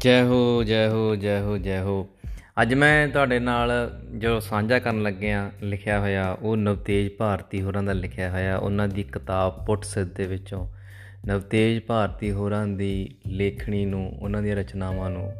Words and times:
ਜੈ 0.00 0.24
ਹੋ 0.24 0.64
ਜੈ 0.64 0.88
ਹੋ 0.88 1.16
ਜੈ 1.16 1.40
ਹੋ 1.40 1.58
ਜੈ 1.58 1.80
ਹੋ 1.80 2.08
ਅੱਜ 2.62 2.74
ਮੈਂ 2.74 3.08
ਤੁਹਾਡੇ 3.08 3.38
ਨਾਲ 3.38 4.00
ਜੋ 4.14 4.40
ਸਾਂਝਾ 4.40 4.78
ਕਰਨ 4.78 5.02
ਲੱਗਿਆ 5.02 5.50
ਲਿਖਿਆ 5.62 6.00
ਹੋਇਆ, 6.00 6.32
ਉਹ 6.32 6.56
ਨਵਤੇਜ 6.56 7.10
ਭਾਰਤੀ 7.18 7.62
ਹੋਰਾਂ 7.62 7.82
ਦਾ 7.82 7.92
ਲਿਖਿਆ 7.92 8.30
ਹੋਇਆ, 8.30 8.56
ਉਹਨਾਂ 8.56 8.88
ਦੀ 8.88 9.02
ਕਿਤਾਬ 9.02 9.66
ਪੁੱਟ 9.66 9.84
ਸਿੱਧ 9.84 10.14
ਦੇ 10.14 10.26
ਵਿੱਚੋਂ। 10.26 10.68
ਨਵਤੇਜ 11.26 11.82
ਭਾਰਤੀ 11.82 12.30
ਹੋਰਾਂ 12.30 12.66
ਦੀ 12.66 13.14
ਲੇਖਣੀ 13.26 13.84
ਨੂੰ, 13.84 14.18
ਉਹਨਾਂ 14.20 14.42
ਦੀਆਂ 14.42 14.56
ਰਚਨਾਵਾਂ 14.56 15.10
ਨੂੰ 15.10 15.32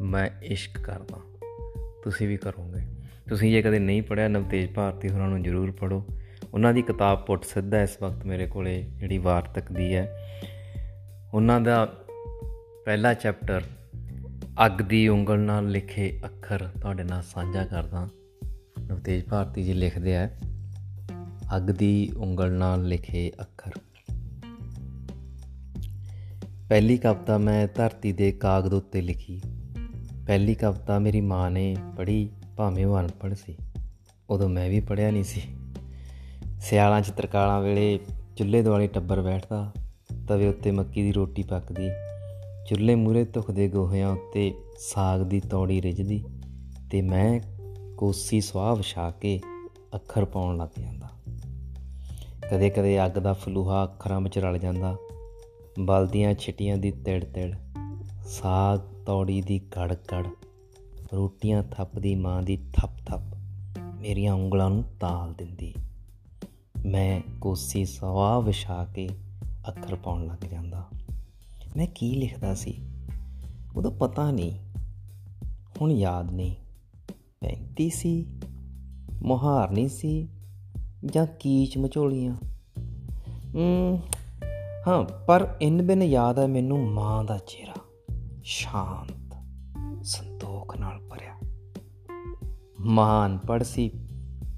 ਮੈਂ 0.00 0.30
ਇਸ਼ਕ 0.42 0.80
ਕਰਦਾ। 0.80 1.20
ਤੁਸੀਂ 2.04 2.28
ਵੀ 2.28 2.36
ਕਰੋਗੇ। 2.36 2.80
ਤੁਸੀਂ 3.28 3.52
ਜੇ 3.52 3.62
ਕਦੇ 3.62 3.78
ਨਹੀਂ 3.78 4.02
ਪੜਿਆ 4.02 4.28
ਨਵਤੇਜ 4.28 4.74
ਭਾਰਤੀ 4.74 5.08
ਹੋਰਾਂ 5.08 5.28
ਨੂੰ 5.28 5.42
ਜ਼ਰੂਰ 5.42 5.70
ਪੜੋ 5.70 6.06
ਉਹਨਾਂ 6.54 6.72
ਦੀ 6.72 6.82
ਕਿਤਾਬ 6.82 7.26
ਪੁੱਟ 7.26 7.44
ਸਿੱਧ 7.44 7.74
ਹੈ 7.74 7.82
ਇਸ 7.82 8.02
ਵਕਤ 8.02 8.26
ਮੇਰੇ 8.26 8.46
ਕੋਲੇ, 8.46 8.86
ਜਿਹੜੀ 8.96 9.18
ਵਾਰਤਕ 9.18 9.72
ਦੀ 9.72 9.94
ਹੈ। 9.94 10.32
ਉਹਨਾਂ 11.34 11.60
ਦਾ 11.60 11.92
ਪਹਿਲਾ 12.84 13.14
ਚੈਪਟਰ 13.14 13.62
ਅੱਗ 14.66 14.72
ਦੀ 14.72 15.08
ਉਂਗਲ 15.08 15.38
ਨਾਲ 15.38 15.68
ਲਿਖੇ 15.68 16.20
ਅੱਖਰ 16.24 16.68
ਤੁਹਾਡੇ 16.80 17.04
ਨਾਲ 17.04 17.22
ਸਾਂਝਾ 17.22 17.64
ਕਰਦਾ 17.64 18.08
ਨਵਤੇਜ 18.86 19.24
ਭਾਰਤੀ 19.24 19.62
ਜੀ 19.62 19.72
ਲਿਖਦੇ 19.72 20.16
ਆ, 20.16 20.30
ਅੱਗ 21.56 21.62
ਦੀ 21.62 22.12
ਉਂਗਲ 22.16 22.52
ਨਾਲ 22.52 22.84
ਲਿਖੇ 22.84 23.32
ਅੱਖਰ। 23.40 23.70
ਪਹਿਲੀ 26.68 26.96
ਕਵਿਤਾ 26.96 27.38
ਮੈਂ 27.38 27.68
ਧਰਤੀ 27.74 28.12
ਦੇ 28.12 28.32
ਕਾਗਜ਼ 28.32 28.74
ਉੱਤੇ 28.74 29.00
ਲਿਖੀ। 29.00 29.40
ਪਹਿਲੀ 30.26 30.54
ਕਵਿਤਾ 30.54 30.98
ਮੇਰੀ 30.98 31.20
ਮਾਂ 31.20 31.50
ਨੇ 31.50 31.76
ਪੜ੍ਹੀ, 31.96 32.30
ਭਾਵੇਂ 32.56 32.86
ਉਹ 32.86 33.00
ਅਨਪੜ੍ਹ 33.00 33.34
ਸੀ। 33.34 33.56
ਉਦੋਂ 34.30 34.48
ਮੈਂ 34.48 34.70
ਵੀ 34.70 34.80
ਪੜ੍ਹਿਆ 34.80 35.10
ਨਹੀਂ 35.10 35.24
ਸੀ। 35.24 35.42
ਸਿਆਲਾਂ 36.60 37.00
ਚ 37.00 37.10
ਤਰਕਾਲਾਂ 37.10 37.60
ਵੇਲੇ 37.60 37.98
ਚੁੱਲ੍ਹੇ 38.36 38.62
ਦੁਆਲੇ 38.62 38.86
ਟੱਬਰ 38.86 39.22
ਬੈਠਦਾ, 39.22 39.72
ਤਵੇ 40.28 40.48
ਉੱਤੇ 40.48 40.70
ਮੱਕੀ 40.70 41.02
ਦੀ 41.02 41.12
ਰੋਟੀ 41.12 41.42
ਪੱਕਦੀ 41.42 41.88
ਚੁੱਲ੍ਹੇ 42.68 42.94
ਮੂਰੇ 42.94 43.24
ਧੁਖਦੇ 43.24 43.68
ਗੋਹਿਆਂ 43.68 44.10
ਉੱਤੇ 44.12 44.54
ਸਾਗ 44.78 45.20
ਦੀ 45.20 45.40
ਤੌੜੀ 45.40 45.82
ਰਿਜਦੀ 45.82 46.24
ਤੇ 46.90 47.02
ਮੈਂ 47.02 47.40
ਕੋਸੀ 47.96 48.40
ਸਵਾਹ 48.40 48.76
ਵਿਛਾ 48.76 49.10
ਕੇ 49.10 49.40
ਅੱਖਰ 49.94 50.24
ਪਾਉਣ 50.24 50.56
ਲੱਗ 50.56 50.80
ਜਾਂਦਾ। 50.80 51.10
ਕਦੇ 52.50 52.70
ਕਦੇ 52.70 53.06
ਅੱਗ 53.06 53.10
ਦਾ 53.10 53.32
ਫਲੂਹਾ 53.32 53.84
ਅੱਖਰਾਂ 53.84 54.20
ਵਿੱਚ 54.20 54.38
ਰਲ 54.38 54.58
ਜਾਂਦਾ। 54.58 54.96
ਬਲਦੀਆਂ 55.80 56.34
ਛਿਟੀਆਂ 56.34 56.76
ਦੀ 56.76 56.90
ਤਿੜ 56.90 57.24
ਤਿੜ 57.24 57.54
ਸਾਗ 58.26 58.80
ਤੌੜੀ 59.06 59.42
ਦੀ 59.42 59.58
ਗੜ 59.58 59.94
ਗੜ 59.94 60.26
ਰੋਟੀਆਂ 61.14 61.62
ਥੱਪਦੀ 61.62 62.14
ਮਾਂ 62.14 62.42
ਦੀ 62.42 62.56
ਥੱਪ 62.56 62.90
ਥੱਪ 63.06 63.36
ਮੇਰੀਆਂ 64.00 64.34
ਉਂਗਲਾਂ 64.34 64.70
ਨੂੰ 64.70 64.84
ਤਾਲ 65.00 65.32
ਦਿੰਦੀ। 65.32 65.74
ਮੈਂ 66.86 67.20
ਕੋਸੀ 67.40 67.84
ਸਵਾਹ 67.84 68.42
ਵਿਛਾ 68.42 68.84
ਕੇ 68.84 69.08
ਅੱਖਰ 69.68 69.94
ਪਾਉਣ 69.94 70.26
ਲੱਗ 70.26 70.44
ਜਾਂਦਾ। 70.44 70.88
ਮੈਂ 71.76 71.86
ਕੀ 71.86 72.14
ਲਿਖਦਾ 72.14 72.54
ਸੀ? 72.54 72.82
ਉਹਦਾ 73.76 73.90
ਪਤਾ 73.90 74.30
ਨਹੀਂ। 74.30 74.58
ਹੁਣ 75.80 75.92
ਯਾਦ 75.92 76.32
ਨਹੀਂ। 76.32 76.54
ਪੈਂਤੀ 77.40 77.90
ਸੀ 77.90 78.26
ਮੁਹਾਰਨੀ 79.22 79.88
ਸੀ, 79.88 80.28
ਜਾਂ 81.06 81.26
ਕੀਚ 81.26 81.78
ਮਚੋਲੀਆਂ। 81.78 82.36
ਹੂੰ, 83.54 84.02
ਹਾਂ, 84.86 85.04
ਪਰ 85.04 85.56
ਇਨ 85.62 85.86
ਬਿਨ 85.86 86.02
ਯਾਦ 86.02 86.38
ਹੈ 86.38 86.46
ਮੈਨੂੰ 86.46 86.90
ਮਾਂ 86.90 87.24
ਦਾ 87.24 87.38
ਚਿਹਰਾ। 87.38 87.74
ਸ਼ਾਂਤ, 88.44 89.36
ਸੰਤੋਖ 90.04 90.76
ਨਾਲ 90.76 91.00
ਭਰਿਆ। 91.08 91.34
ਮਾਨ 92.80 93.38
ਪੜ 93.38 93.62
ਸੀ, 93.62 93.90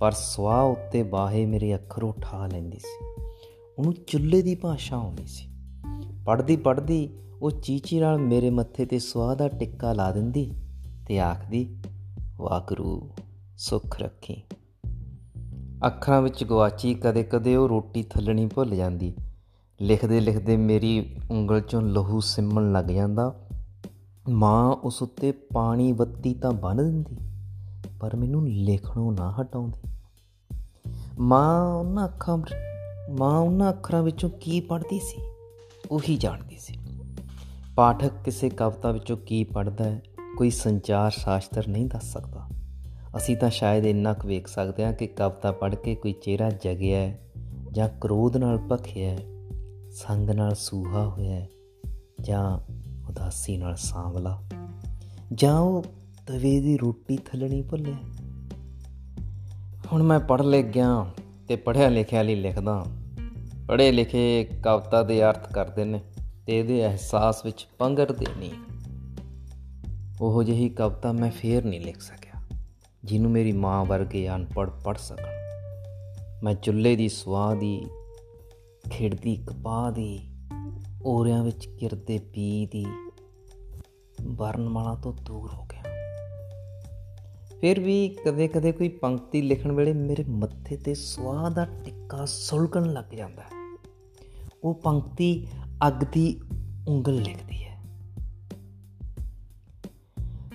ਪਰ 0.01 0.13
ਸਵਾਹ 0.13 0.65
ਉੱਤੇ 0.65 1.03
ਬਾਹੇ 1.03 1.47
ਮੇਰੇ 1.47 1.75
ਅੱਖਰ 1.75 2.03
ਉਠਾ 2.03 2.47
ਲੈਂਦੀ 2.47 2.79
ਸੀ। 2.79 3.05
ਉਹਨੂੰ 3.79 3.95
ਚੁੱਲ੍ਹੇ 4.07 4.43
ਦੀ 4.43 4.55
ਭਾਸ਼ਾ 4.55 4.97
ਆਉਂਦੀ 4.97 5.27
ਸੀ। 5.27 5.49
ਪੜਦੀ 6.29 6.57
ਪੜਦੀ 6.57 7.09
ਉਹ 7.43 7.51
ਚੀਚੀ 7.51 8.01
ਨਾਲ 8.01 8.19
ਮੇਰੇ 8.19 8.51
ਮੱਥੇ 8.51 8.87
ਤੇ 8.87 8.99
ਸਵਾਹ 8.99 9.37
ਦਾ 9.37 9.49
ਟਿੱਕਾ 9.49 9.93
ਲਾ 9.93 10.13
ਦਿੰਦੀ 10.13 10.55
ਤੇ 11.07 11.21
ਆਖਦੀ, 11.21 11.77
ਵਾਕਰੂ, 12.37 13.11
ਸੁਖ 13.59 14.01
ਰੱਖੀ। 14.01 14.43
ਅੱਖਰਾਂ 15.87 16.23
ਵਿੱਚ 16.23 16.45
ਗਵਾਚੀ 16.45 16.95
ਕਦੇ-ਕਦੇ 16.95 17.57
ਉਹ 17.57 17.69
ਰੋਟੀ 17.69 18.03
ਥੱਲਣੀ 18.03 18.47
ਭੁੱਲ 18.47 18.75
ਜਾਂਦੀ। 18.75 19.15
ਲਿਖਦੇ 19.81 20.21
ਲਿਖਦੇ 20.21 20.57
ਮੇਰੀ 20.57 21.17
ਉਂਗਲ 21.31 21.61
ਚੋਂ 21.61 21.83
ਲਹੂ 21.83 22.21
ਸਿੰਮਣ 22.21 22.73
ਲੱਗ 22.73 22.85
ਜਾਂਦਾ। 22.85 23.47
ਮਾਂ 24.29 24.73
ਉਸ 24.73 25.03
ਉੱਤੇ 25.03 25.33
ਪਾਣੀ 25.33 25.93
ਬੱਤੀ 25.93 26.35
ਤਾਂ 26.35 26.53
ਬੰਨ 26.53 26.77
ਦਿੰਦੀ, 26.77 27.17
ਪਰ 28.01 28.17
ਮੈਨੂੰ 28.17 28.49
ਲਿਖਣੋਂ 28.49 29.13
ਨਾ 29.13 29.35
ਹਟਾਉਂਦੀ। 29.41 29.91
ਮਾਂ, 31.19 31.75
ਉਹਨਾਂ 31.75 32.05
ਅੱਖਾਂ 32.05 32.39
ਮਾਂ, 33.19 33.39
ਉਹਨਾਂ 33.39 33.71
ਅੱਖਰਾਂ 33.71 34.03
ਵਿੱਚੋਂ 34.03 34.31
ਕੀ 34.31 34.61
ਪੜ੍ਹਦੀ 34.61 34.99
ਸੀ? 34.99 35.38
ਉਹੀ 35.91 36.17
ਜਾਣਦੀ 36.17 36.57
ਸੀ। 36.59 36.79
ਪਾਠਕ 37.77 38.13
ਕਿਸੇ 38.25 38.49
ਕਵਿਤਾ 38.49 38.93
ਵਿੱਚੋਂ 38.93 39.17
ਕੀ 39.17 39.45
ਪੜ੍ਹਦਾ 39.45 39.85
ਹੈ, 39.85 40.03
ਕੋਈ 40.37 40.51
ਸੰਚਾਰ 40.51 41.11
ਸ਼ਾਸਤਰ 41.11 41.69
ਨਹੀਂ 41.69 41.87
ਦੱਸ 41.87 42.13
ਸਕਦਾ। 42.13 42.49
ਅਸੀਂ 43.17 43.37
ਤਾਂ 43.37 43.51
ਸ਼ਾਇਦ 43.51 43.87
ਇੰਨਾ 43.87 44.13
ਕੁ 44.13 44.29
ਵੇਖ 44.29 44.49
ਸਕਦੇ 44.49 44.85
ਹਾਂ 44.85 44.93
ਕਿ 44.93 45.07
ਕਵਿਤਾ 45.07 45.53
ਪੜ੍ਹ 45.53 45.77
ਕੇ 45.77 45.95
ਕੋਈ 45.95 46.13
ਚਿਹਰਾ 46.13 46.51
ਜਗਿਆ 46.51 47.01
ਹੈ 47.01 47.21
ਜਾਂ 47.73 47.89
ਕ੍ਰੋਧ 47.89 48.37
ਨਾਲ 48.37 48.59
ਭਖਿਆ 48.59 49.11
ਹੈ, 49.11 49.19
ਸੰਗ 49.91 50.31
ਨਾਲ 50.31 50.55
ਸੂਹਾ 50.55 51.09
ਹੋਇਆ 51.09 51.35
ਹੈ 51.35 51.49
ਜਾਂ 52.21 52.59
ਉਦਾਸੀ 53.09 53.57
ਨਾਲ 53.57 53.77
ਸਾਂਵਲਾ। 53.77 54.43
ਜਾਂ 55.35 55.59
ਉਹ 55.59 55.83
ਤਵੇ 56.27 56.61
ਦੀ 56.61 56.77
ਰੋਟੀ 56.77 57.17
ਥਲਣੀ 57.17 57.63
ਭੁੱਲਿਆ 57.63 57.97
ਹੁਣ 59.93 60.03
ਮੈਂ 60.03 60.21
ਪੜ੍ਹ 60.21 60.43
ਲੈ 60.43 60.63
ਗਿਆ 60.63 61.11
ਤੇ 61.49 61.57
ਪੜ੍ਹਿਆ 61.57 61.89
ਲਿਖਿਆ 61.89 62.23
ਲਈ 62.23 62.35
ਲਿਖਦਾ 62.35 62.85
ਪੜ੍ਹੇ 63.69 63.93
ਲਿਖੇ 63.93 64.45
ਕਵਿਤਾ 64.45 65.03
ਦੇ 65.03 65.23
ਅਰਥ 65.23 65.53
ਕਰਦੇ 65.53 65.85
ਨੇ 65.85 66.01
ਤੇ 66.47 66.59
ਇਹਦੇ 66.59 66.87
ਅਹਿਸਾਸ 66.87 67.45
ਵਿੱਚ 67.45 67.69
ਪੰਗਰਦੇ 67.79 68.27
ਨਹੀਂ। 68.39 68.51
ਉਹ 70.21 70.43
ਜਿਹੀ 70.43 70.69
ਕਵਿਤਾ 70.69 71.13
ਮੈਂ 71.13 71.31
ਫੇਰ 71.31 71.65
ਨਹੀਂ 71.65 71.81
ਲਿਖ 71.81 72.01
ਸਕਿਆ, 72.01 72.59
ਜਿਹਨੂੰ 73.05 73.31
ਮੇਰੀ 73.31 73.53
ਮਾਂ 73.53 73.85
ਵਰਗੇ 73.85 74.29
ਅਨਪੜ੍ਹ 74.29 74.71
ਪੜ੍ਹ 74.71 74.99
ਸਕਣ। 74.99 75.25
ਮੈਂ 76.43 76.55
ਚੁੱਲ੍ਹੇ 76.55 76.97
ਦੀ 76.97 77.09
ਸਵਾਹ 77.09 77.57
ਦੀ 77.57 77.87
ਖਿੜਦੀ 78.91 79.37
ਕਪਾਹ 79.37 79.93
ਦੀ 79.93 80.21
ਔਰਿਆਂ 81.05 81.45
ਵਿੱਚ 81.45 81.67
ਕਿਰਦੇ 81.67 82.19
ਪੀ 82.19 82.67
ਦੀ 82.67 82.87
ਵਰਨਮਾਲਾ 84.23 84.95
ਤੋਂ 84.95 85.13
ਦੂਰ 85.13 85.55
ਹੋ 85.55 85.65
ਗਿਆ। 85.65 85.83
ਫਿਰ 87.61 87.81
ਵੀ 87.81 88.17
ਕਦੇ-ਕਦੇ 88.25 88.73
ਕੋਈ 88.73 88.89
ਪੰਕਤੀ 88.89 89.43
ਲਿਖਣ 89.43 89.73
ਵੇਲੇ 89.73 89.93
ਮੇਰੇ 89.93 90.25
ਮੱਥੇ 90.29 90.77
ਤੇ 90.77 90.95
ਸਵਾਹ 90.95 91.51
ਦਾ 91.51 91.65
ਟਿੱਕਾ 91.65 92.25
ਸੁਲਗਣ 92.25 92.93
ਲੱਗ 92.93 93.15
ਜਾਂਦਾ 93.15 93.43
ਹੈ। 93.43 93.58
ਉਹ 94.65 94.75
ਪੰਕਤੀ 94.75 95.47
ਅੱਗ 95.87 96.05
ਦੀ 96.13 96.41
ਉਂਗਲ 96.89 97.15
ਲਿਖਦੀ 97.15 97.65
ਹੈ। 97.65 97.83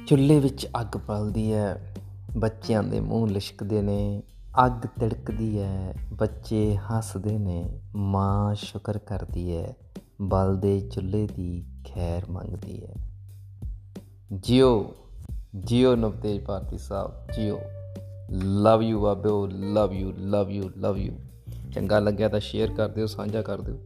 ਚੁੱਲ੍ਹੇ 0.08 0.40
ਵਿੱਚ 0.40 0.68
ਅੱਗ 0.81 0.97
ਪਲਦੀ 0.97 1.53
ਹੈ, 1.53 1.96
ਬੱਚਿਆਂ 2.38 2.84
ਦੇ 2.84 3.00
ਮੂੰਹ 3.00 3.28
ਲਿਸ਼ਕਦੇ 3.28 3.81
ਨੇ, 3.81 4.24
ਅੱਗ 4.66 4.86
ਤਿੜਕਦੀ 5.00 5.59
ਹੈ, 5.59 5.94
ਬੱਚੇ 6.13 6.75
ਹੱਸਦੇ 6.75 7.38
ਨੇ, 7.38 7.81
ਮਾਂ 7.96 8.56
ਸ਼ੁਕਰ 8.56 8.97
ਕਰਦੀ 8.97 9.58
ਹੈ 9.58 9.75
ਬਲਦੇ 10.22 10.80
ਚੁੱਲ੍ਹੇ 10.80 11.28
ਦੀ 11.28 11.66
ਖੈਰ 11.88 12.31
ਮੰਗਦੀ 12.31 12.84
ਹੈ। 12.84 12.96
ਜਿਓ 14.34 14.96
ਜਿਓ 15.56 15.96
ਨਵਤੇਜ 15.96 16.46
ਭਾਰਤੀ 16.46 16.78
ਸਾਹਿਬ, 16.78 17.12
ਜਿਓ। 17.36 17.59
Love 18.31 18.81
you 18.81 19.02
ਬਾਬਿਓ 19.02 19.46
love 19.47 19.94
you 19.94 20.13
love 20.18 20.50
you 20.50 20.69
love 20.78 20.97
you 20.97 21.13
ਚੰਗਾ 21.74 22.00
ਲੱਗਿਆ 22.00 22.30
ਤਾਂ 22.30 22.40
ਸ਼ੇਅਰ 22.40 22.72
ਕਰ 22.72 22.90
ਦਿਓ, 22.90 23.06
ਸਾਂਝਾ 23.06 23.42
ਕਰ 23.42 23.62
ਦਿਓ। 23.62 23.78